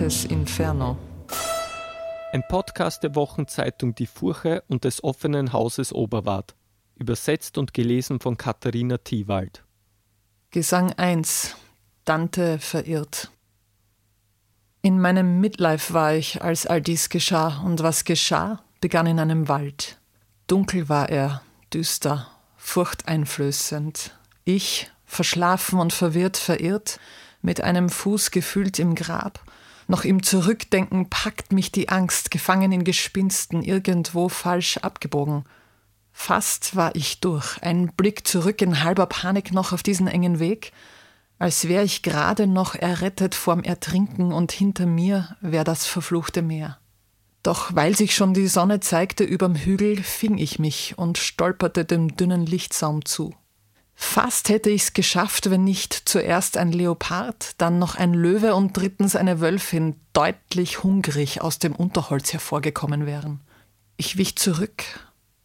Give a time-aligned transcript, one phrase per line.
[0.00, 0.96] Inferno.
[2.32, 6.54] Ein Podcast der Wochenzeitung Die Furche und des offenen Hauses Oberwart.
[6.96, 9.62] Übersetzt und gelesen von Katharina Thiewald.
[10.52, 11.54] Gesang 1.
[12.06, 13.30] Dante verirrt.
[14.80, 19.48] In meinem Midlife war ich, als all dies geschah, und was geschah, begann in einem
[19.48, 19.98] Wald.
[20.46, 21.42] Dunkel war er,
[21.74, 22.26] düster,
[22.56, 24.18] furchteinflößend.
[24.46, 26.98] Ich, verschlafen und verwirrt, verirrt,
[27.42, 29.44] mit einem Fuß gefühlt im Grab.
[29.90, 35.42] Noch im Zurückdenken packt mich die Angst, gefangen in Gespinsten, irgendwo falsch abgebogen.
[36.12, 40.70] Fast war ich durch, ein Blick zurück in halber Panik noch auf diesen engen Weg,
[41.40, 46.78] als wär ich gerade noch errettet vorm Ertrinken und hinter mir wär das verfluchte Meer.
[47.42, 52.14] Doch weil sich schon die Sonne zeigte überm Hügel, fing ich mich und stolperte dem
[52.14, 53.34] dünnen Lichtsaum zu.
[54.02, 59.14] Fast hätte ich's geschafft, wenn nicht zuerst ein Leopard, dann noch ein Löwe und drittens
[59.14, 63.40] eine Wölfin deutlich hungrig aus dem Unterholz hervorgekommen wären.
[63.98, 64.84] Ich wich zurück.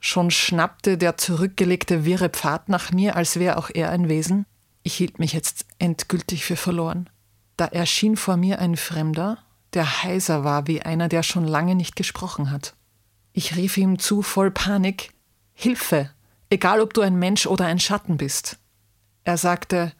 [0.00, 4.44] Schon schnappte der zurückgelegte wirre Pfad nach mir, als wäre auch er ein Wesen.
[4.82, 7.08] Ich hielt mich jetzt endgültig für verloren.
[7.56, 9.38] Da erschien vor mir ein Fremder,
[9.74, 12.74] der heiser war wie einer, der schon lange nicht gesprochen hat.
[13.32, 15.12] Ich rief ihm zu voll Panik
[15.54, 16.10] Hilfe
[16.50, 18.58] egal ob du ein Mensch oder ein Schatten bist.
[19.24, 19.92] Er sagte,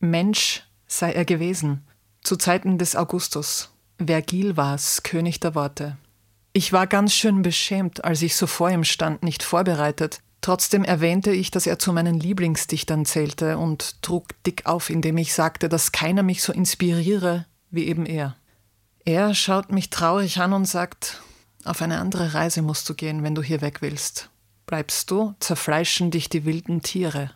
[0.00, 1.86] Mensch sei er gewesen,
[2.22, 3.70] zu Zeiten des Augustus.
[4.04, 5.96] Vergil war's, König der Worte.
[6.52, 10.20] Ich war ganz schön beschämt, als ich so vor ihm stand, nicht vorbereitet.
[10.42, 15.34] Trotzdem erwähnte ich, dass er zu meinen Lieblingsdichtern zählte und trug dick auf, indem ich
[15.34, 18.36] sagte, dass keiner mich so inspiriere wie eben er.
[19.04, 21.22] Er schaut mich traurig an und sagt,
[21.64, 24.28] auf eine andere Reise musst du gehen, wenn du hier weg willst.
[24.72, 27.30] Bleibst du, zerfleischen dich die wilden Tiere.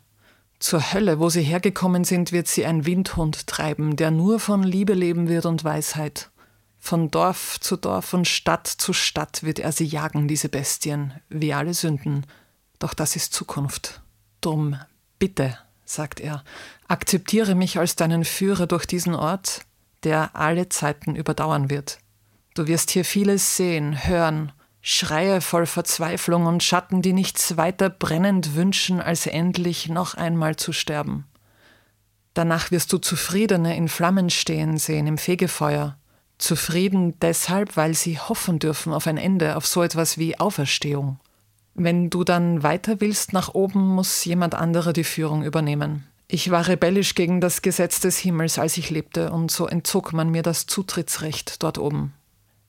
[0.58, 4.94] Zur Hölle, wo sie hergekommen sind, wird sie ein Windhund treiben, der nur von Liebe
[4.94, 6.30] leben wird und Weisheit.
[6.78, 11.52] Von Dorf zu Dorf und Stadt zu Stadt wird er sie jagen, diese Bestien, wie
[11.52, 12.24] alle Sünden.
[12.78, 14.00] Doch das ist Zukunft.
[14.40, 14.78] Drum,
[15.18, 16.42] bitte, sagt er,
[16.88, 19.66] akzeptiere mich als deinen Führer durch diesen Ort,
[20.04, 21.98] der alle Zeiten überdauern wird.
[22.54, 24.52] Du wirst hier vieles sehen, hören,
[24.88, 30.72] Schreie voll Verzweiflung und Schatten, die nichts weiter brennend wünschen, als endlich noch einmal zu
[30.72, 31.24] sterben.
[32.34, 35.96] Danach wirst du Zufriedene in Flammen stehen sehen im Fegefeuer.
[36.38, 41.18] Zufrieden deshalb, weil sie hoffen dürfen auf ein Ende, auf so etwas wie Auferstehung.
[41.74, 46.06] Wenn du dann weiter willst nach oben, muss jemand anderer die Führung übernehmen.
[46.28, 50.30] Ich war rebellisch gegen das Gesetz des Himmels, als ich lebte, und so entzog man
[50.30, 52.12] mir das Zutrittsrecht dort oben.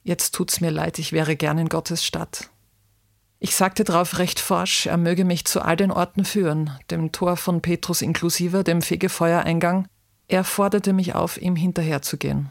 [0.07, 2.49] Jetzt tut's mir leid, ich wäre gern in Gottes Stadt.
[3.39, 7.35] Ich sagte drauf recht forsch, er möge mich zu all den Orten führen, dem Tor
[7.35, 9.89] von Petrus inklusive, dem Fegefeuereingang.
[10.29, 12.49] Er forderte mich auf, ihm hinterherzugehen.